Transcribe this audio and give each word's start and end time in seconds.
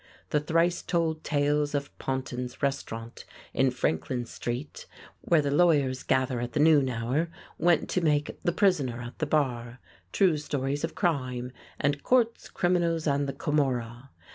The 0.31 0.39
thrice 0.39 0.81
told 0.81 1.23
tales 1.23 1.75
of 1.75 1.95
Pontin's 1.99 2.63
Restaurant 2.63 3.23
in 3.53 3.69
Franklin 3.69 4.25
Street, 4.25 4.87
where 5.21 5.43
the 5.43 5.51
lawyers 5.51 6.01
gather 6.01 6.41
at 6.41 6.53
the 6.53 6.59
noon 6.59 6.89
hour, 6.89 7.29
went 7.59 7.87
to 7.91 8.01
make 8.01 8.39
"The 8.41 8.51
Prisoner 8.51 9.03
at 9.03 9.19
the 9.19 9.27
Bar," 9.27 9.79
"True 10.11 10.37
Stories 10.37 10.83
of 10.83 10.95
Crime" 10.95 11.51
and 11.79 12.01
"Courts, 12.01 12.49
Criminals 12.49 13.05
and 13.05 13.29
the 13.29 13.33
Camorra." 13.33 14.09